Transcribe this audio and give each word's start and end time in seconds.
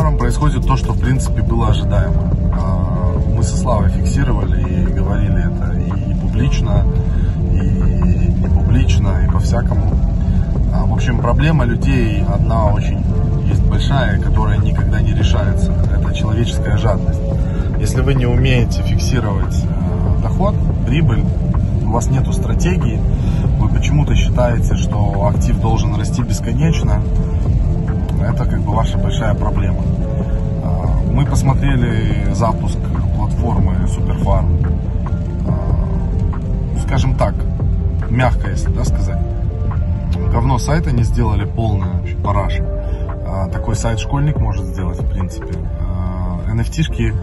суперфармом 0.00 0.18
происходит 0.18 0.66
то, 0.66 0.76
что 0.76 0.92
в 0.92 1.00
принципе 1.00 1.42
было 1.42 1.68
ожидаемо. 1.68 2.30
А, 2.54 3.18
мы 3.36 3.42
со 3.42 3.56
Славой 3.56 3.90
фиксировали 3.90 4.60
и 4.62 4.86
говорили 4.86 5.40
это 5.40 5.78
и 5.78 6.14
публично, 6.14 6.86
и 7.52 8.32
не 8.40 8.48
публично, 8.48 9.26
и 9.26 9.30
по-всякому. 9.30 9.92
А, 10.72 10.86
в 10.86 10.94
общем, 10.94 11.18
проблема 11.18 11.64
людей 11.64 12.24
одна 12.24 12.66
очень 12.66 13.04
есть 13.46 13.62
большая, 13.64 14.18
которая 14.18 14.58
никогда 14.58 15.02
не 15.02 15.12
решается. 15.12 15.72
Это 15.94 16.14
человеческая 16.14 16.78
жадность. 16.78 17.20
Если 17.78 18.00
вы 18.00 18.14
не 18.14 18.26
умеете 18.26 18.82
фиксировать 18.82 19.54
э, 19.62 20.22
доход, 20.22 20.54
прибыль, 20.86 21.24
у 21.84 21.90
вас 21.90 22.08
нет 22.08 22.26
стратегии, 22.32 22.98
вы 23.58 23.68
почему-то 23.68 24.14
считаете, 24.14 24.76
что 24.76 25.30
актив 25.30 25.60
должен 25.60 25.94
расти 25.96 26.22
бесконечно, 26.22 27.02
это 28.24 28.44
как 28.44 28.60
бы 28.60 28.72
ваша 28.72 28.98
большая 28.98 29.34
проблема. 29.34 29.82
А, 30.62 30.86
мы 31.10 31.24
посмотрели 31.26 32.32
запуск 32.32 32.78
платформы 33.16 33.74
Superfarm. 33.86 34.66
А, 35.46 36.80
скажем 36.80 37.16
так, 37.16 37.34
мягко, 38.10 38.50
если 38.50 38.70
да, 38.70 38.84
сказать. 38.84 39.18
Говно 40.32 40.58
сайта 40.58 40.92
не 40.92 41.02
сделали 41.02 41.44
полное, 41.44 41.94
вообще 41.98 42.16
параша. 42.16 42.64
А, 43.26 43.48
такой 43.48 43.76
сайт 43.76 43.98
школьник 43.98 44.38
может 44.38 44.66
сделать, 44.66 45.00
в 45.00 45.08
принципе. 45.08 45.54
NFT-шки 46.46 47.14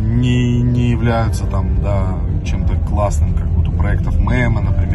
не, 0.00 0.60
не 0.60 0.90
являются 0.90 1.46
там, 1.46 1.80
да, 1.82 2.18
чем-то 2.44 2.74
классным, 2.88 3.34
как 3.34 3.46
вот 3.48 3.68
у 3.68 3.72
проектов 3.72 4.18
мема, 4.18 4.60
например, 4.60 4.87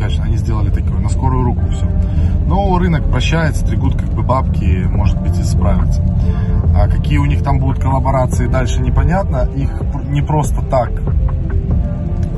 конечно, 0.00 0.24
они 0.24 0.36
сделали 0.38 0.70
такое 0.70 0.98
на 0.98 1.10
скорую 1.10 1.44
руку 1.44 1.60
все. 1.70 1.86
Но 2.46 2.78
рынок 2.78 3.04
прощается, 3.10 3.64
стригут 3.64 3.96
как 3.96 4.08
бы 4.08 4.22
бабки, 4.22 4.86
может 4.88 5.20
быть 5.20 5.38
и 5.38 5.42
справятся. 5.42 6.02
А 6.74 6.88
какие 6.88 7.18
у 7.18 7.26
них 7.26 7.42
там 7.42 7.58
будут 7.58 7.82
коллаборации 7.82 8.46
дальше 8.46 8.80
непонятно. 8.80 9.48
Их 9.54 9.70
не 10.08 10.22
просто 10.22 10.62
так 10.62 10.90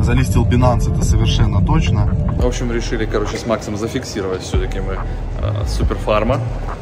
залистил 0.01 0.45
Binance, 0.45 0.93
это 0.93 1.05
совершенно 1.05 1.65
точно. 1.65 2.07
В 2.37 2.45
общем, 2.45 2.73
решили, 2.73 3.05
короче, 3.07 3.37
с 3.37 3.47
Максом 3.47 3.77
зафиксировать 3.77 4.43
все-таки 4.43 4.81
мы 4.81 4.95
э, 4.95 5.67
суперфарма. 5.69 6.41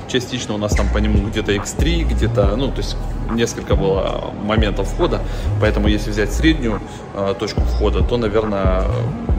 Частично 0.08 0.54
у 0.54 0.58
нас 0.58 0.74
там 0.74 0.86
по 0.88 0.98
нему 0.98 1.28
где-то 1.28 1.52
X3, 1.52 2.04
где-то, 2.04 2.56
ну, 2.56 2.68
то 2.68 2.78
есть 2.78 2.96
несколько 3.30 3.76
было 3.76 4.32
моментов 4.42 4.88
входа, 4.88 5.20
поэтому 5.60 5.88
если 5.88 6.10
взять 6.10 6.32
среднюю 6.32 6.80
э, 7.14 7.34
точку 7.38 7.60
входа, 7.60 8.02
то, 8.02 8.16
наверное, 8.16 8.84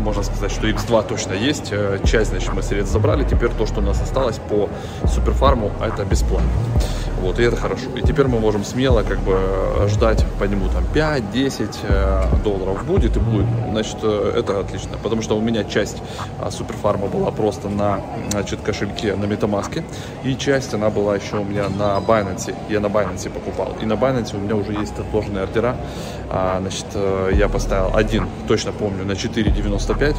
можно 0.01 0.23
сказать, 0.23 0.51
что 0.51 0.67
X2 0.67 1.07
точно 1.07 1.33
есть. 1.33 1.69
Э, 1.71 1.99
часть, 2.03 2.31
значит, 2.31 2.53
мы 2.53 2.63
средств 2.63 2.91
забрали, 2.91 3.23
теперь 3.23 3.49
то, 3.49 3.65
что 3.65 3.79
у 3.79 3.83
нас 3.83 4.01
осталось 4.01 4.39
по 4.49 4.69
суперфарму, 5.07 5.71
это 5.81 6.03
бесплатно. 6.05 6.49
Вот, 7.21 7.39
и 7.39 7.43
это 7.43 7.55
хорошо. 7.55 7.85
И 7.95 8.01
теперь 8.01 8.27
мы 8.27 8.39
можем 8.39 8.65
смело 8.65 9.03
как 9.03 9.19
бы 9.19 9.37
ждать 9.87 10.25
по 10.39 10.45
нему 10.45 10.67
там 10.69 10.83
5-10 10.93 11.75
э, 11.83 12.23
долларов 12.43 12.83
будет 12.85 13.15
и 13.15 13.19
будет. 13.19 13.45
Значит, 13.69 13.97
э, 14.01 14.33
это 14.37 14.59
отлично. 14.59 14.97
Потому 15.03 15.21
что 15.21 15.37
у 15.37 15.41
меня 15.41 15.63
часть 15.63 16.01
а, 16.39 16.49
суперфарма 16.49 17.07
была 17.07 17.29
просто 17.29 17.69
на 17.69 18.01
значит, 18.31 18.61
кошельке 18.61 19.15
на 19.15 19.25
Metamask. 19.25 19.83
И 20.23 20.35
часть 20.35 20.73
она 20.73 20.89
была 20.89 21.15
еще 21.15 21.37
у 21.37 21.43
меня 21.43 21.69
на 21.69 21.99
Binance. 21.99 22.55
Я 22.69 22.79
на 22.79 22.87
Binance 22.87 23.29
покупал. 23.29 23.77
И 23.79 23.85
на 23.85 23.93
Binance 23.93 24.35
у 24.35 24.39
меня 24.39 24.55
уже 24.55 24.73
есть 24.73 24.97
отложенные 24.97 25.43
ордера. 25.43 25.77
А, 26.29 26.59
значит, 26.59 26.87
э, 26.95 27.31
я 27.35 27.49
поставил 27.49 27.95
один, 27.95 28.27
точно 28.47 28.71
помню, 28.71 29.05
на 29.05 29.15
4,95, 29.93 30.15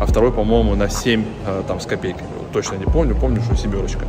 а 0.00 0.06
второй, 0.06 0.32
по-моему, 0.32 0.74
на 0.74 0.88
7 0.88 1.24
там 1.66 1.80
с 1.80 1.86
копейками 1.86 2.28
точно 2.54 2.76
не 2.76 2.84
помню, 2.84 3.16
помню, 3.16 3.42
что 3.42 3.56
семерочка. 3.56 4.06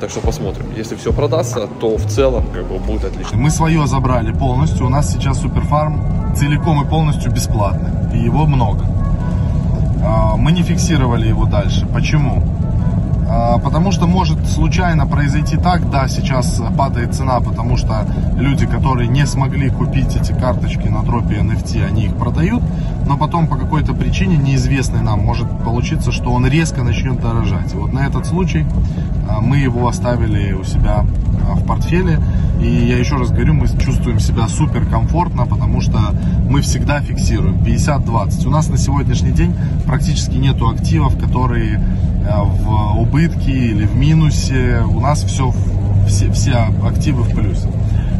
Так 0.00 0.10
что 0.10 0.20
посмотрим. 0.20 0.66
Если 0.76 0.94
все 0.94 1.12
продастся, 1.12 1.66
то 1.80 1.96
в 1.96 2.06
целом 2.06 2.44
как 2.54 2.64
бы 2.66 2.78
будет 2.78 3.04
отлично. 3.04 3.36
Мы 3.36 3.50
свое 3.50 3.86
забрали 3.88 4.32
полностью. 4.32 4.86
У 4.86 4.88
нас 4.88 5.12
сейчас 5.12 5.40
суперфарм 5.40 6.34
целиком 6.36 6.80
и 6.86 6.88
полностью 6.88 7.32
бесплатный. 7.32 8.16
И 8.16 8.22
его 8.22 8.46
много. 8.46 8.84
А, 10.04 10.36
мы 10.36 10.52
не 10.52 10.62
фиксировали 10.62 11.26
его 11.26 11.46
дальше. 11.46 11.86
Почему? 11.92 12.42
А, 13.30 13.58
потому 13.58 13.92
что 13.92 14.06
может 14.06 14.46
случайно 14.46 15.06
произойти 15.06 15.56
так, 15.56 15.90
да, 15.90 16.08
сейчас 16.08 16.62
падает 16.76 17.14
цена, 17.14 17.40
потому 17.40 17.76
что 17.76 18.06
люди, 18.36 18.66
которые 18.66 19.08
не 19.08 19.26
смогли 19.26 19.68
купить 19.68 20.16
эти 20.16 20.32
карточки 20.32 20.88
на 20.88 21.02
дропе 21.02 21.36
NFT, 21.36 21.84
они 21.84 22.06
их 22.06 22.16
продают, 22.16 22.62
но 23.06 23.18
потом 23.18 23.46
по 23.46 23.56
какой-то 23.56 23.92
причине 23.92 24.38
неизвестной 24.38 25.02
нам 25.02 25.20
может 25.20 25.46
получиться, 25.62 26.10
что 26.10 26.30
он 26.30 26.46
резко 26.46 26.82
начнет 26.82 27.20
дорожать. 27.20 27.74
И 27.74 27.76
вот 27.76 27.92
на 27.92 28.06
этот 28.06 28.26
случай 28.26 28.64
а, 29.28 29.40
мы 29.40 29.58
его 29.58 29.86
оставили 29.86 30.52
у 30.52 30.64
себя 30.64 31.04
а, 31.48 31.54
в 31.54 31.66
портфеле. 31.66 32.20
И 32.62 32.66
я 32.66 32.98
еще 32.98 33.16
раз 33.16 33.30
говорю, 33.30 33.54
мы 33.54 33.68
чувствуем 33.68 34.20
себя 34.20 34.48
супер 34.48 34.86
комфортно, 34.86 35.46
потому 35.46 35.80
что 35.80 36.00
мы 36.48 36.62
всегда 36.62 37.00
фиксируем 37.00 37.56
50-20. 37.58 38.46
У 38.46 38.50
нас 38.50 38.68
на 38.68 38.78
сегодняшний 38.78 39.32
день 39.32 39.54
практически 39.86 40.36
нету 40.36 40.68
активов, 40.68 41.18
которые 41.18 41.80
в 42.28 43.00
убытке 43.00 43.52
или 43.52 43.86
в 43.86 43.96
минусе. 43.96 44.82
У 44.88 45.00
нас 45.00 45.22
все, 45.22 45.52
все, 46.06 46.30
все 46.32 46.54
активы 46.84 47.22
в 47.22 47.34
плюсе. 47.34 47.68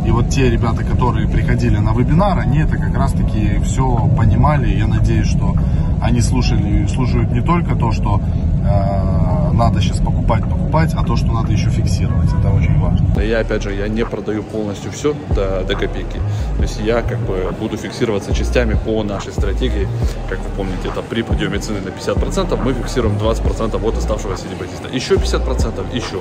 И 0.06 0.10
вот 0.10 0.30
те 0.30 0.48
ребята, 0.48 0.84
которые 0.84 1.28
приходили 1.28 1.76
на 1.76 1.92
вебинар, 1.92 2.38
они 2.38 2.58
это 2.58 2.76
как 2.78 2.94
раз 2.96 3.12
таки 3.12 3.58
все 3.64 4.08
понимали. 4.16 4.74
Я 4.74 4.86
надеюсь, 4.86 5.28
что 5.28 5.54
они 6.00 6.20
слушали, 6.22 6.86
слушают 6.86 7.30
не 7.32 7.42
только 7.42 7.74
то, 7.74 7.92
что 7.92 8.20
э, 8.64 9.27
надо 9.58 9.80
сейчас 9.80 9.98
покупать, 9.98 10.44
покупать, 10.44 10.94
а 10.94 11.04
то, 11.04 11.16
что 11.16 11.26
надо 11.32 11.52
еще 11.52 11.68
фиксировать. 11.68 12.28
Это 12.28 12.48
очень 12.50 12.78
важно. 12.78 13.20
Я, 13.20 13.40
опять 13.40 13.62
же, 13.62 13.74
я 13.74 13.88
не 13.88 14.04
продаю 14.06 14.44
полностью 14.44 14.92
все 14.92 15.14
до, 15.34 15.64
до 15.64 15.74
копейки. 15.74 16.20
То 16.56 16.62
есть 16.62 16.80
я 16.80 17.02
как 17.02 17.18
бы 17.18 17.52
буду 17.58 17.76
фиксироваться 17.76 18.32
частями 18.32 18.78
по 18.84 19.02
нашей 19.02 19.32
стратегии. 19.32 19.88
Как 20.28 20.38
вы 20.38 20.50
помните, 20.56 20.88
это 20.88 21.02
при 21.02 21.22
подъеме 21.22 21.58
цены 21.58 21.80
на 21.80 21.88
50% 21.88 22.56
мы 22.64 22.72
фиксируем 22.72 23.16
20% 23.16 23.88
от 23.88 23.98
оставшегося 23.98 24.44
депозита. 24.48 24.88
Еще 24.94 25.14
50%, 25.14 25.94
еще 25.94 26.20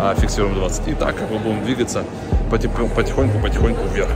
а 0.00 0.14
фиксируем 0.14 0.54
20%. 0.54 0.90
И 0.90 0.94
так 0.94 1.16
как 1.16 1.30
мы 1.30 1.38
будем 1.38 1.62
двигаться 1.64 2.04
потихоньку-потихоньку 2.50 3.86
вверх. 3.94 4.10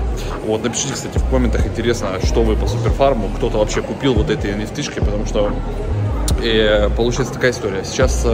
Вот, 0.46 0.64
напишите, 0.64 0.94
кстати, 0.94 1.18
в 1.18 1.28
комментах, 1.28 1.66
интересно, 1.66 2.08
что 2.24 2.42
вы 2.42 2.56
по 2.56 2.66
суперфарму, 2.66 3.28
кто-то 3.36 3.58
вообще 3.58 3.82
купил 3.82 4.14
вот 4.14 4.30
эти 4.30 4.46
nft 4.46 5.00
потому 5.00 5.26
что 5.26 5.52
и 6.42 6.88
получается 6.96 7.34
такая 7.34 7.52
история. 7.52 7.84
Сейчас 7.84 8.26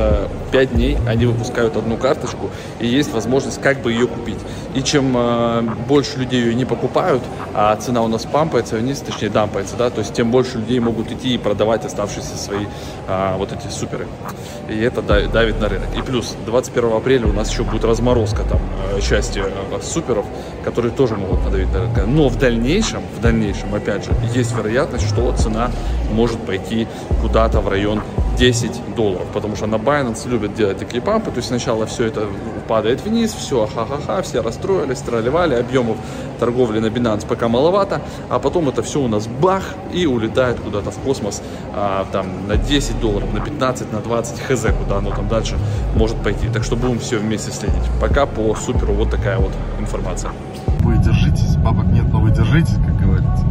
5 0.51 0.73
дней 0.73 0.99
они 1.07 1.27
выпускают 1.27 1.77
одну 1.77 1.97
карточку, 1.97 2.51
и 2.81 2.87
есть 2.87 3.13
возможность 3.13 3.61
как 3.61 3.83
бы 3.83 3.93
ее 3.93 4.07
купить. 4.07 4.39
И 4.75 4.83
чем 4.83 5.15
э, 5.17 5.63
больше 5.87 6.19
людей 6.19 6.43
ее 6.43 6.55
не 6.55 6.65
покупают, 6.65 7.23
а 7.55 7.75
цена 7.77 8.03
у 8.03 8.09
нас 8.09 8.25
пампается 8.25 8.77
вниз, 8.77 9.01
точнее 9.01 9.31
дампается, 9.31 9.77
да, 9.77 9.91
то 9.91 10.01
есть 10.01 10.15
тем 10.15 10.31
больше 10.31 10.59
людей 10.59 10.79
могут 10.81 11.11
идти 11.11 11.35
и 11.35 11.39
продавать 11.39 11.85
оставшиеся 11.85 12.37
свои 12.37 12.67
э, 13.07 13.35
вот 13.37 13.53
эти 13.53 13.73
суперы. 13.73 14.07
И 14.69 14.79
это 14.79 15.03
давит 15.03 15.61
на 15.61 15.69
рынок. 15.69 15.89
И 15.97 16.03
плюс 16.03 16.37
21 16.47 16.93
апреля 16.93 17.27
у 17.27 17.33
нас 17.33 17.51
еще 17.51 17.65
будет 17.65 17.85
разморозка 17.85 18.43
там 18.45 18.61
э, 18.95 19.01
части 19.01 19.43
э, 19.45 19.81
суперов, 19.83 20.27
которые 20.65 20.93
тоже 20.93 21.17
могут 21.17 21.45
надавить 21.45 21.73
на 21.73 21.81
рынок. 21.81 22.07
Но 22.07 22.29
в 22.29 22.37
дальнейшем, 22.37 23.03
в 23.17 23.21
дальнейшем, 23.21 23.75
опять 23.75 24.05
же, 24.05 24.13
есть 24.35 24.55
вероятность, 24.57 25.09
что 25.09 25.33
цена 25.33 25.71
может 26.13 26.39
пойти 26.39 26.87
куда-то 27.21 27.61
в 27.61 27.69
район 27.69 28.03
10 28.39 28.95
долларов, 28.95 29.27
потому 29.35 29.57
что 29.57 29.67
на 29.67 29.77
Binance 29.77 30.29
любят 30.29 30.55
делать 30.55 30.79
такие 30.79 31.03
пампы, 31.03 31.31
то 31.31 31.39
есть 31.39 31.49
сначала 31.49 31.87
все 31.87 32.07
это 32.07 32.27
падает 32.69 33.05
вниз, 33.05 33.33
все, 33.33 33.67
ха-ха-ха, 33.67 34.23
все 34.23 34.43
расстроились, 34.43 35.01
тролливали, 35.01 35.55
объемов 35.55 35.97
торговли 36.39 36.79
на 36.79 36.87
Binance 36.87 37.27
пока 37.27 37.49
маловато, 37.49 38.01
а 38.31 38.39
потом 38.39 38.69
это 38.69 38.83
все 38.83 39.01
у 39.01 39.09
нас 39.09 39.27
бах 39.27 39.65
и 39.93 40.07
улетает 40.07 40.61
куда-то 40.61 40.91
в 40.93 40.99
космос, 40.99 41.43
а, 41.75 42.07
там 42.13 42.47
на 42.47 42.57
10 42.57 43.01
долларов, 43.01 43.33
на 43.35 43.41
15, 43.41 43.93
на 43.93 44.01
20, 44.01 44.41
хз, 44.41 44.67
куда 44.85 44.99
оно 44.99 45.11
там 45.11 45.29
дальше 45.29 45.57
может 45.97 46.17
пойти. 46.23 46.49
Так 46.49 46.63
что 46.63 46.77
будем 46.77 47.01
все 47.01 47.19
вместе 47.19 47.51
следить. 47.51 47.83
Пока 48.01 48.27
по 48.27 48.55
суперу 48.55 48.93
вот 48.93 49.11
такая 49.11 49.39
вот 49.39 49.53
информация. 49.81 50.31
Вы 50.81 50.99
держитесь, 50.99 51.57
бабок 51.57 51.87
нет, 51.87 52.05
но 52.13 52.21
вы 52.21 52.31
держитесь, 52.31 52.75
как 52.75 53.01
говорится. 53.01 53.45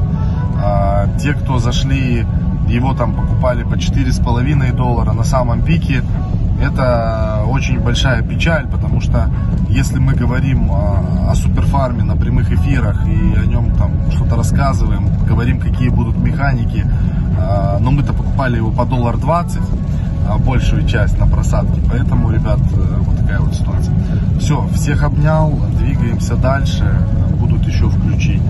А, 0.64 1.08
те, 1.20 1.34
кто 1.34 1.60
зашли 1.60 2.26
его 2.70 2.94
там 2.94 3.14
покупали 3.14 3.64
по 3.64 3.76
4,5 3.76 4.76
доллара 4.76 5.14
на 5.14 5.24
самом 5.24 5.62
пике. 5.62 6.04
Это 6.62 7.44
очень 7.48 7.80
большая 7.80 8.22
печаль, 8.24 8.68
потому 8.68 9.00
что 9.00 9.30
если 9.70 10.00
мы 10.00 10.14
говорим 10.14 10.72
о, 10.72 11.30
о 11.30 11.36
суперфарме 11.36 12.04
на 12.04 12.16
прямых 12.16 12.52
эфирах 12.52 13.08
и 13.08 13.36
о 13.36 13.46
нем 13.46 13.72
там 13.76 14.12
что-то 14.12 14.36
рассказываем, 14.36 15.08
говорим, 15.28 15.60
какие 15.60 15.90
будут 15.90 16.18
механики, 16.18 16.84
э, 16.84 17.78
но 17.80 17.92
мы-то 17.92 18.14
покупали 18.14 18.58
его 18.58 18.72
по 18.72 18.86
доллар 18.86 19.18
20, 19.18 19.62
а 20.30 20.38
большую 20.40 20.88
часть 20.88 21.18
на 21.20 21.28
просадке, 21.28 21.80
поэтому, 21.90 22.32
ребят, 22.32 22.60
э, 22.74 22.98
вот 23.00 23.18
такая 23.18 23.40
вот 23.40 23.54
ситуация. 23.54 23.94
Все, 24.40 24.68
всех 24.74 25.04
обнял, 25.04 25.54
двигаемся 25.80 26.36
дальше, 26.36 26.86
будут 27.40 27.66
еще 27.68 27.88
включения. 27.90 28.42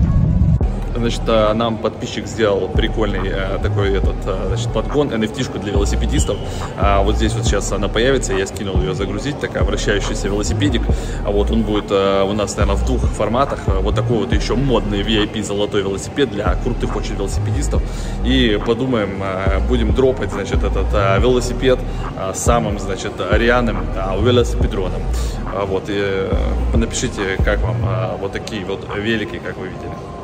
Значит, 0.94 1.22
э, 1.26 1.52
нам 1.52 1.78
подписчик 1.78 2.26
сделал 2.26 2.68
прикольный 2.68 3.28
э, 3.28 3.58
такой 3.62 3.96
этот, 3.96 4.16
э, 4.26 4.44
значит, 4.48 4.72
подгон, 4.72 5.08
NFT-шку 5.08 5.58
для 5.58 5.72
велосипедистов. 5.72 6.36
А 6.76 7.02
вот 7.02 7.16
здесь 7.16 7.34
вот 7.34 7.44
сейчас 7.44 7.70
она 7.72 7.88
появится, 7.88 8.32
я 8.32 8.46
скинул 8.46 8.80
ее 8.80 8.94
загрузить, 8.94 9.38
такая 9.38 9.64
вращающийся 9.64 10.28
велосипедик. 10.28 10.82
А 11.24 11.30
вот 11.30 11.50
он 11.50 11.62
будет 11.62 11.90
у 11.90 12.32
нас, 12.32 12.56
наверное, 12.56 12.76
в 12.76 12.86
двух 12.86 13.02
форматах. 13.02 13.60
Вот 13.66 13.94
такой 13.94 14.18
вот 14.18 14.32
еще 14.32 14.54
модный 14.54 15.02
VIP 15.02 15.42
золотой 15.42 15.82
велосипед 15.82 16.30
для 16.30 16.54
крутых 16.56 16.96
очень 16.96 17.14
велосипедистов. 17.14 17.82
И 18.24 18.58
подумаем, 18.66 19.22
будем 19.68 19.94
дропать, 19.94 20.32
значит, 20.32 20.62
этот 20.62 20.92
велосипед 21.20 21.78
самым, 22.34 22.78
значит, 22.78 23.12
рьяным 23.32 23.78
велосипедроном. 24.20 25.02
Вот, 25.66 25.84
и 25.88 26.28
напишите, 26.74 27.36
как 27.44 27.60
вам 27.60 27.76
вот 28.20 28.32
такие 28.32 28.64
вот 28.64 28.86
велики, 28.96 29.38
как 29.38 29.56
вы 29.56 29.68
видели. 29.68 30.17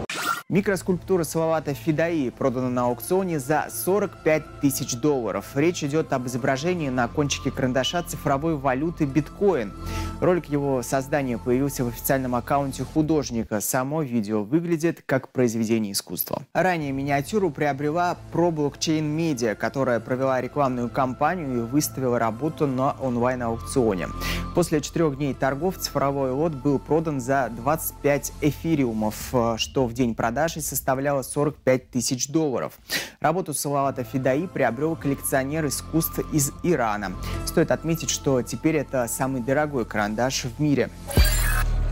Микроскульптура 0.50 1.24
Салавата 1.24 1.72
Фидаи 1.72 2.28
продана 2.28 2.68
на 2.68 2.82
аукционе 2.82 3.38
за 3.38 3.68
45 3.70 4.60
тысяч 4.60 4.94
долларов. 4.94 5.46
Речь 5.54 5.82
идет 5.82 6.12
об 6.12 6.26
изображении 6.26 6.90
на 6.90 7.08
кончике 7.08 7.50
карандаша 7.50 8.02
цифровой 8.02 8.54
валюты 8.58 9.06
биткоин. 9.06 9.72
Ролик 10.20 10.44
его 10.46 10.82
создания 10.82 11.38
появился 11.38 11.82
в 11.82 11.88
официальном 11.88 12.34
аккаунте 12.34 12.84
художника. 12.84 13.62
Само 13.62 14.02
видео 14.02 14.44
выглядит 14.44 15.02
как 15.06 15.30
произведение 15.30 15.92
искусства. 15.92 16.42
Ранее 16.52 16.92
миниатюру 16.92 17.50
приобрела 17.50 18.14
ProBlockchain 18.34 19.16
Media, 19.16 19.54
которая 19.54 19.98
провела 19.98 20.42
рекламную 20.42 20.90
кампанию 20.90 21.56
и 21.56 21.60
выставила 21.62 22.18
работу 22.18 22.66
на 22.66 22.92
онлайн-аукционе. 23.00 24.08
После 24.54 24.82
четырех 24.82 25.16
дней 25.16 25.32
торгов 25.32 25.78
цифровой 25.78 26.32
лот 26.32 26.52
был 26.52 26.78
продан 26.78 27.18
за 27.18 27.50
25 27.56 28.32
эфириумов, 28.42 29.34
что 29.56 29.86
в 29.86 29.94
день 29.94 30.14
продажи 30.14 30.33
продажей 30.34 30.62
составляла 30.62 31.22
45 31.22 31.90
тысяч 31.90 32.26
долларов. 32.26 32.72
Работу 33.20 33.54
Салавата 33.54 34.02
Фидаи 34.02 34.48
приобрел 34.48 34.96
коллекционер 34.96 35.64
искусств 35.66 36.18
из 36.32 36.50
Ирана. 36.64 37.12
Стоит 37.46 37.70
отметить, 37.70 38.10
что 38.10 38.42
теперь 38.42 38.74
это 38.74 39.06
самый 39.06 39.42
дорогой 39.42 39.84
карандаш 39.84 40.46
в 40.46 40.60
мире. 40.60 40.90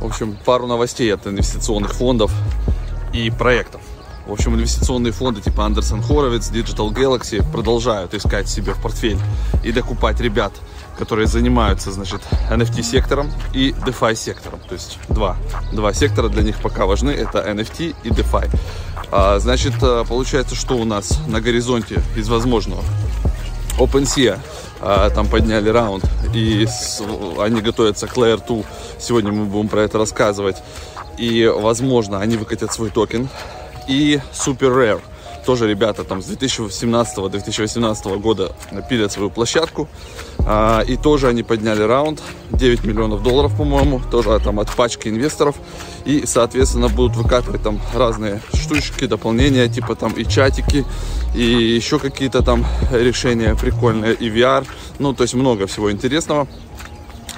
В 0.00 0.06
общем, 0.06 0.36
пару 0.44 0.66
новостей 0.66 1.14
от 1.14 1.24
инвестиционных 1.24 1.94
фондов 1.94 2.32
и 3.14 3.30
проектов. 3.30 3.80
В 4.26 4.32
общем, 4.32 4.54
инвестиционные 4.54 5.12
фонды 5.12 5.40
типа 5.40 5.62
Anderson 5.62 6.00
Horowitz, 6.06 6.52
Digital 6.52 6.90
Galaxy 6.92 7.44
продолжают 7.50 8.14
искать 8.14 8.48
себе 8.48 8.72
в 8.72 8.80
портфель 8.80 9.18
и 9.64 9.72
докупать 9.72 10.20
ребят, 10.20 10.52
которые 10.96 11.26
занимаются, 11.26 11.90
значит, 11.90 12.20
NFT-сектором 12.50 13.30
и 13.52 13.72
DeFi-сектором. 13.72 14.60
То 14.68 14.74
есть 14.74 14.98
два, 15.08 15.36
два 15.72 15.92
сектора 15.92 16.28
для 16.28 16.42
них 16.42 16.60
пока 16.62 16.86
важны. 16.86 17.10
Это 17.10 17.38
NFT 17.40 17.96
и 18.04 18.08
DeFi. 18.10 18.48
А, 19.10 19.38
значит, 19.40 19.74
э, 19.82 20.04
получается, 20.08 20.54
что 20.54 20.76
у 20.76 20.84
нас 20.84 21.18
на 21.26 21.40
горизонте 21.40 22.00
из 22.16 22.28
возможного? 22.28 22.82
OpenSea 23.78 24.38
а, 24.80 25.10
там 25.10 25.26
подняли 25.26 25.68
раунд, 25.68 26.04
и 26.34 26.66
они 27.38 27.60
готовятся 27.60 28.06
к 28.06 28.16
Layer 28.16 28.40
2. 28.46 28.62
Сегодня 29.00 29.32
мы 29.32 29.46
будем 29.46 29.68
про 29.68 29.80
это 29.82 29.98
рассказывать. 29.98 30.56
И, 31.18 31.46
возможно, 31.46 32.20
они 32.20 32.36
выкатят 32.36 32.72
свой 32.72 32.90
токен. 32.90 33.28
И 33.88 34.20
Super 34.32 34.70
Rare 34.74 35.00
тоже 35.44 35.68
ребята 35.68 36.04
там 36.04 36.22
с 36.22 36.30
2017-2018 36.30 38.18
года 38.18 38.52
пилят 38.88 39.12
свою 39.12 39.30
площадку. 39.30 39.88
А, 40.44 40.80
и 40.80 40.96
тоже 40.96 41.28
они 41.28 41.42
подняли 41.42 41.82
раунд, 41.82 42.20
9 42.50 42.84
миллионов 42.84 43.22
долларов, 43.22 43.56
по-моему, 43.56 44.00
тоже 44.10 44.38
там 44.40 44.60
от 44.60 44.70
пачки 44.74 45.08
инвесторов. 45.08 45.56
И, 46.04 46.24
соответственно, 46.26 46.88
будут 46.88 47.16
выкатывать 47.16 47.62
там 47.62 47.80
разные 47.94 48.40
штучки, 48.54 49.06
дополнения, 49.06 49.68
типа 49.68 49.94
там 49.94 50.12
и 50.12 50.24
чатики, 50.24 50.84
и 51.34 51.42
еще 51.42 51.98
какие-то 51.98 52.42
там 52.42 52.66
решения 52.92 53.54
прикольные, 53.54 54.14
и 54.14 54.28
VR. 54.28 54.66
Ну, 54.98 55.14
то 55.14 55.22
есть 55.22 55.34
много 55.34 55.66
всего 55.66 55.90
интересного. 55.92 56.46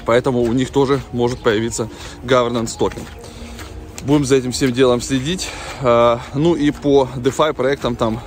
Поэтому 0.07 0.43
у 0.43 0.53
них 0.53 0.71
тоже 0.71 1.01
может 1.13 1.43
появиться 1.43 1.89
governance 2.23 2.77
токен. 2.79 3.03
Будем 4.05 4.27
за 4.27 4.37
этим 4.37 4.53
всем 4.53 4.73
делом 4.73 5.01
следить. 5.01 5.49
А, 5.81 6.21
ну 6.35 6.55
и 6.55 6.71
по 6.71 7.09
DeFi 7.17 7.55
проектам 7.55 7.97
там 7.97 8.21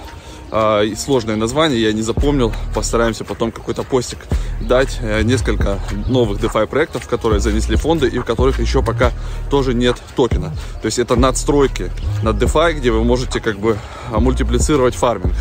а, 0.50 0.84
сложное 0.96 1.36
название, 1.36 1.80
я 1.80 1.94
не 1.94 2.02
запомнил. 2.02 2.52
Постараемся 2.74 3.24
потом 3.24 3.52
какой-то 3.52 3.84
постик 3.84 4.20
дать. 4.60 4.98
Э, 5.02 5.22
несколько 5.22 5.80
новых 6.08 6.40
DeFi 6.40 6.66
проектов, 6.66 7.08
которые 7.08 7.40
занесли 7.40 7.76
фонды 7.76 8.08
и 8.08 8.18
в 8.18 8.24
которых 8.24 8.60
еще 8.60 8.82
пока 8.82 9.12
тоже 9.52 9.76
нет 9.76 9.98
токена. 10.16 10.52
То 10.82 10.88
есть 10.88 10.98
это 10.98 11.16
надстройки 11.16 11.92
над 12.24 12.42
DeFi, 12.42 12.74
где 12.74 12.90
вы 12.90 13.04
можете 13.04 13.40
как 13.40 13.60
бы 13.60 13.78
а, 14.12 14.20
мультиплицировать 14.20 14.96
фарминг 14.96 15.36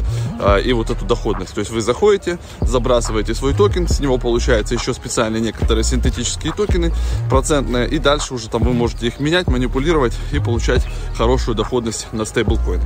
и 0.65 0.73
вот 0.73 0.91
эту 0.91 1.05
доходность. 1.05 1.55
То 1.55 1.61
есть 1.61 1.71
вы 1.71 1.81
заходите, 1.81 2.39
забрасываете 2.61 3.35
свой 3.35 3.55
токен, 3.55 3.89
с 3.89 4.01
него 4.01 4.19
получается 4.19 4.75
еще 4.75 4.93
специальные 4.95 5.41
некоторые 5.41 5.85
синтетические 5.85 6.53
токены 6.53 6.93
процентные, 7.31 7.89
и 7.89 7.99
дальше 7.99 8.35
уже 8.35 8.49
там 8.49 8.63
вы 8.63 8.73
можете 8.73 9.07
их 9.07 9.21
менять, 9.21 9.49
манипулировать 9.49 10.17
и 10.33 10.39
получать 10.39 10.87
хорошую 11.17 11.55
доходность 11.55 12.13
на 12.13 12.25
стейблкоин. 12.25 12.81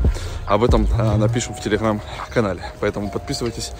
Об 0.47 0.65
этом 0.65 0.87
напишем 1.19 1.55
в 1.55 1.61
телеграм 1.61 2.01
канале. 2.33 2.63
Поэтому 2.81 3.11
подписывайтесь, 3.11 3.73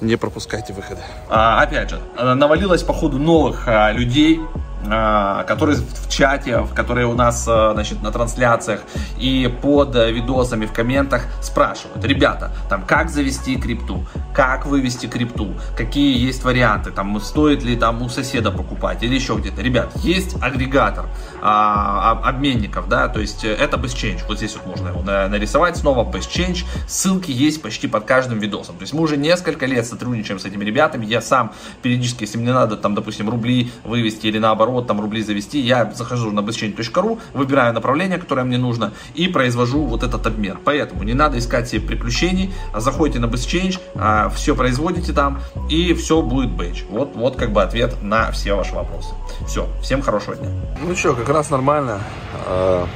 не 0.00 0.16
пропускайте 0.16 0.72
выходы. 0.72 1.00
А, 1.28 1.62
опять 1.62 1.90
же, 1.90 2.00
навалилось 2.18 2.82
по 2.82 2.92
ходу 2.92 3.18
новых 3.18 3.66
а, 3.66 3.92
людей, 3.92 4.40
а, 4.40 4.65
которые 4.86 5.78
в 5.78 6.08
чате, 6.08 6.66
которые 6.74 7.06
у 7.06 7.14
нас 7.14 7.46
а, 7.48 7.72
значит, 7.74 8.02
на 8.02 8.10
трансляциях 8.10 8.80
и 9.18 9.52
под 9.62 9.94
видосами 9.94 10.66
в 10.66 10.72
комментах 10.72 11.26
спрашивают, 11.42 12.04
ребята, 12.04 12.52
там 12.68 12.82
как 12.82 13.10
завести 13.10 13.56
крипту, 13.56 14.06
как 14.34 14.66
вывести 14.66 15.06
крипту, 15.06 15.54
какие 15.76 16.18
есть 16.18 16.44
варианты, 16.44 16.90
там 16.90 17.18
стоит 17.20 17.62
ли 17.62 17.76
там 17.76 18.02
у 18.02 18.08
соседа 18.08 18.50
покупать 18.50 19.02
или 19.02 19.14
еще 19.14 19.34
где-то. 19.34 19.62
Ребят, 19.62 19.92
есть 19.96 20.36
агрегатор 20.42 21.06
а, 21.42 22.12
обменников, 22.24 22.88
да, 22.88 23.08
то 23.08 23.20
есть 23.20 23.44
это 23.44 23.76
BestChange, 23.76 24.20
вот 24.28 24.38
здесь 24.38 24.56
вот 24.56 24.66
можно 24.66 24.88
его 24.88 25.02
нарисовать 25.02 25.76
снова, 25.76 26.04
BestChange, 26.10 26.64
ссылки 26.88 27.30
есть 27.30 27.62
почти 27.62 27.88
под 27.88 28.04
каждым 28.04 28.38
видосом, 28.38 28.76
то 28.76 28.82
есть 28.82 28.92
мы 28.92 29.02
уже 29.02 29.16
несколько 29.16 29.66
лет 29.66 29.86
сотрудничаем 29.86 30.38
с 30.38 30.44
этими 30.44 30.64
ребятами, 30.64 31.06
я 31.06 31.20
сам 31.20 31.52
периодически, 31.82 32.22
если 32.22 32.38
мне 32.38 32.52
надо 32.52 32.76
там, 32.76 32.94
допустим, 32.94 33.28
рубли 33.28 33.70
вывести 33.84 34.26
или 34.26 34.38
наоборот, 34.38 34.75
наоборот, 34.76 34.86
там 34.86 35.00
рубли 35.00 35.22
завести, 35.22 35.60
я 35.60 35.90
захожу 35.94 36.30
на 36.30 36.40
bestchange.ru, 36.40 37.18
выбираю 37.34 37.72
направление, 37.72 38.18
которое 38.18 38.44
мне 38.44 38.58
нужно, 38.58 38.92
и 39.14 39.28
произвожу 39.28 39.84
вот 39.84 40.02
этот 40.02 40.26
обмен. 40.26 40.58
Поэтому 40.64 41.02
не 41.02 41.14
надо 41.14 41.38
искать 41.38 41.68
себе 41.68 41.80
приключений, 41.80 42.52
а 42.72 42.80
заходите 42.80 43.18
на 43.18 43.26
BestChange, 43.26 43.80
а, 43.94 44.28
все 44.28 44.54
производите 44.54 45.12
там, 45.12 45.40
и 45.70 45.94
все 45.94 46.22
будет 46.22 46.50
бейдж. 46.50 46.82
Вот, 46.90 47.16
вот 47.16 47.36
как 47.36 47.52
бы 47.52 47.62
ответ 47.62 48.02
на 48.02 48.30
все 48.32 48.54
ваши 48.54 48.74
вопросы. 48.74 49.14
Все, 49.46 49.66
всем 49.82 50.02
хорошего 50.02 50.36
дня. 50.36 50.50
Ну 50.82 50.94
что, 50.94 51.14
как 51.14 51.28
раз 51.28 51.50
нормально. 51.50 52.00
2 52.46 52.86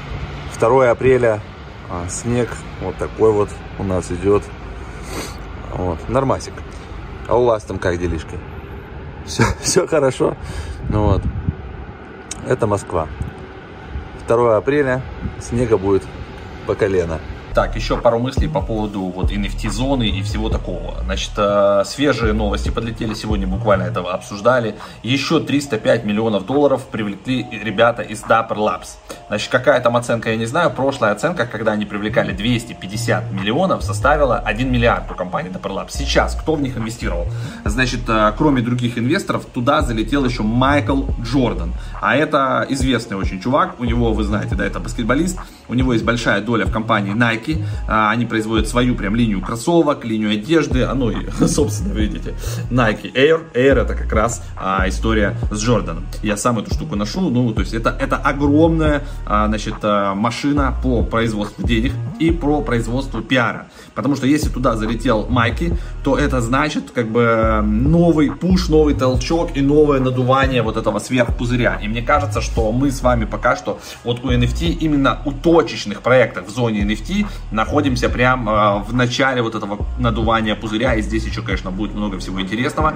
а, 0.68 0.90
апреля, 0.90 1.40
снег 2.08 2.49
вот 2.82 2.96
такой 2.96 3.32
вот 3.32 3.49
у 3.78 3.84
нас 3.84 4.10
идет. 4.10 4.42
Вот, 5.72 5.99
нормасик. 6.08 6.54
А 7.28 7.37
у 7.37 7.44
вас 7.44 7.62
там 7.62 7.78
как 7.78 7.99
делишки? 7.99 8.38
Все, 9.25 9.44
все 9.62 9.87
хорошо. 9.87 10.37
Ну 10.88 11.04
вот. 11.06 11.22
Это 12.47 12.66
Москва. 12.66 13.09
2 14.28 14.56
апреля 14.56 15.02
снега 15.40 15.76
будет 15.76 16.02
по 16.66 16.75
колено. 16.75 17.18
Так, 17.54 17.75
еще 17.75 17.97
пару 17.97 18.21
мыслей 18.21 18.47
по 18.47 18.61
поводу 18.61 19.00
вот 19.00 19.33
NFT-зоны 19.33 20.09
и 20.09 20.23
всего 20.23 20.49
такого. 20.49 20.95
Значит, 21.04 21.33
э, 21.37 21.83
свежие 21.85 22.33
новости 22.33 22.71
подлетели 22.71 23.12
сегодня, 23.14 23.47
буквально 23.47 23.85
этого 23.85 24.12
обсуждали. 24.12 24.76
Еще 25.02 25.40
305 25.40 26.04
миллионов 26.04 26.47
долларов 26.47 26.87
привлекли 26.87 27.47
ребята 27.50 28.02
из 28.02 28.23
Dapper 28.23 28.57
Labs. 28.57 28.99
Значит, 29.28 29.50
какая 29.50 29.80
там 29.80 29.97
оценка, 29.97 30.30
я 30.30 30.37
не 30.37 30.47
знаю. 30.47 30.71
Прошлая 30.71 31.12
оценка, 31.12 31.45
когда 31.45 31.73
они 31.73 31.87
привлекали 31.87 32.33
250 32.33 33.33
миллионов, 33.33 33.83
составила 33.83 34.38
1 34.38 34.71
миллиард 34.71 35.11
у 35.11 35.14
компании 35.14 35.50
Dapper 35.50 35.75
Labs. 35.75 35.90
Сейчас, 35.90 36.37
кто 36.37 36.54
в 36.54 36.62
них 36.62 36.76
инвестировал? 36.76 37.26
Значит, 37.64 38.09
э, 38.09 38.33
кроме 38.38 38.62
других 38.62 38.97
инвесторов, 38.97 39.45
туда 39.47 39.83
залетел 39.83 40.25
еще 40.25 40.45
Майкл 40.45 41.02
Джордан. 41.21 41.75
А 42.00 42.14
это 42.14 42.64
известный 42.69 43.16
очень 43.16 43.40
чувак. 43.40 43.80
У 43.80 43.85
него, 43.85 44.12
вы 44.12 44.23
знаете, 44.23 44.54
да, 44.54 44.64
это 44.64 44.78
баскетболист. 44.78 45.38
У 45.70 45.74
него 45.74 45.92
есть 45.92 46.04
большая 46.04 46.40
доля 46.40 46.66
в 46.66 46.72
компании 46.72 47.14
Nike. 47.14 47.62
А, 47.86 48.10
они 48.10 48.26
производят 48.26 48.66
свою 48.66 48.96
прям 48.96 49.14
линию 49.14 49.40
кроссовок, 49.40 50.04
линию 50.04 50.32
одежды. 50.32 50.82
А 50.82 50.94
ну 50.94 51.10
и, 51.10 51.30
собственно, 51.46 51.92
видите, 51.92 52.34
Nike 52.70 53.12
Air. 53.14 53.42
Air 53.54 53.82
это 53.82 53.94
как 53.94 54.12
раз 54.12 54.42
а, 54.56 54.88
история 54.88 55.36
с 55.52 55.62
Джорданом. 55.62 56.04
Я 56.24 56.36
сам 56.36 56.58
эту 56.58 56.74
штуку 56.74 56.96
ношу. 56.96 57.30
Ну, 57.30 57.52
то 57.52 57.60
есть 57.60 57.72
это, 57.72 57.96
это 58.00 58.16
огромная, 58.16 59.04
а, 59.26 59.46
значит, 59.46 59.76
машина 59.82 60.74
по 60.82 61.04
производству 61.04 61.64
денег 61.64 61.92
и 62.18 62.32
про 62.32 62.62
производство 62.62 63.22
пиара. 63.22 63.68
Потому 63.94 64.16
что 64.16 64.26
если 64.26 64.48
туда 64.48 64.74
залетел 64.74 65.26
Майки, 65.28 65.76
то 66.02 66.18
это 66.18 66.40
значит 66.40 66.90
как 66.90 67.08
бы 67.08 67.60
новый 67.64 68.32
пуш, 68.32 68.68
новый 68.68 68.94
толчок 68.94 69.56
и 69.56 69.60
новое 69.60 70.00
надувание 70.00 70.62
вот 70.62 70.76
этого 70.76 70.98
сверхпузыря. 70.98 71.78
И 71.80 71.86
мне 71.86 72.02
кажется, 72.02 72.40
что 72.40 72.72
мы 72.72 72.90
с 72.90 73.02
вами 73.02 73.24
пока 73.24 73.54
что 73.54 73.78
вот 74.02 74.24
у 74.24 74.32
NFT 74.32 74.70
именно 74.80 75.20
у 75.24 75.32
той 75.32 75.60
точечных 75.62 76.00
проектах 76.00 76.47
в 76.47 76.50
зоне 76.50 76.83
NFT. 76.83 77.26
Находимся 77.50 78.09
прямо 78.09 78.79
в 78.79 78.95
начале 78.95 79.43
вот 79.43 79.55
этого 79.55 79.87
надувания 79.99 80.55
пузыря, 80.55 80.95
и 80.95 81.02
здесь 81.02 81.26
еще, 81.26 81.43
конечно, 81.43 81.71
будет 81.71 81.95
много 81.95 82.19
всего 82.19 82.40
интересного. 82.40 82.95